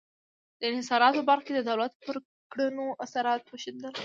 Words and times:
د 0.59 0.61
انحصاراتو 0.69 1.19
په 1.19 1.27
برخه 1.29 1.45
کې 1.47 1.53
د 1.55 1.59
دولت 1.69 1.93
پر 2.05 2.15
کړنو 2.51 2.85
اثرات 3.05 3.43
وښندل. 3.47 3.93